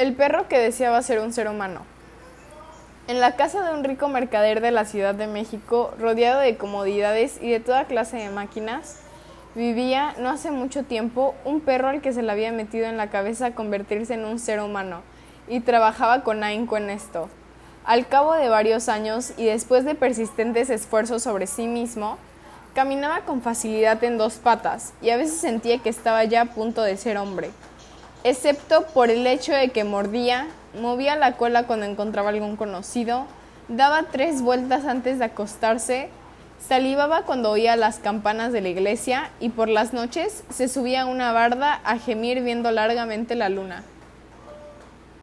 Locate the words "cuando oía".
37.22-37.76